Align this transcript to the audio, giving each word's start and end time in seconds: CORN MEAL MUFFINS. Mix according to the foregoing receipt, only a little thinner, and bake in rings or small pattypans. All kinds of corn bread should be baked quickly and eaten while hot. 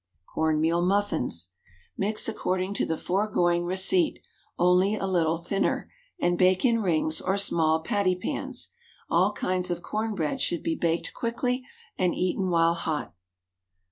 CORN 0.33 0.59
MEAL 0.59 0.81
MUFFINS. 0.83 1.49
Mix 1.95 2.27
according 2.27 2.73
to 2.73 2.87
the 2.87 2.97
foregoing 2.97 3.65
receipt, 3.65 4.17
only 4.57 4.95
a 4.95 5.05
little 5.05 5.37
thinner, 5.37 5.91
and 6.19 6.39
bake 6.39 6.65
in 6.65 6.81
rings 6.81 7.21
or 7.21 7.37
small 7.37 7.83
pattypans. 7.83 8.69
All 9.11 9.31
kinds 9.31 9.69
of 9.69 9.83
corn 9.83 10.15
bread 10.15 10.41
should 10.41 10.63
be 10.63 10.73
baked 10.73 11.13
quickly 11.13 11.63
and 11.99 12.15
eaten 12.15 12.49
while 12.49 12.73
hot. 12.73 13.13